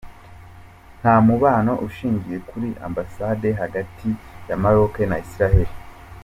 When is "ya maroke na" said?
4.49-5.17